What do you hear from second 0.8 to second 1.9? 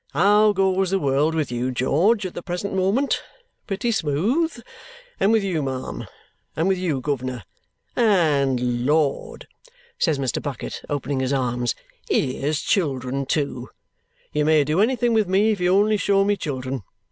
the world with you,